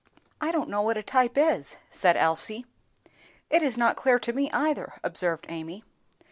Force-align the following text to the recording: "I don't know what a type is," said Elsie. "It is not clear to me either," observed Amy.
"I 0.41 0.51
don't 0.51 0.67
know 0.67 0.81
what 0.81 0.97
a 0.97 1.03
type 1.03 1.37
is," 1.37 1.77
said 1.91 2.17
Elsie. 2.17 2.65
"It 3.51 3.61
is 3.61 3.77
not 3.77 3.95
clear 3.97 4.17
to 4.17 4.33
me 4.33 4.49
either," 4.51 4.95
observed 5.03 5.45
Amy. 5.47 5.83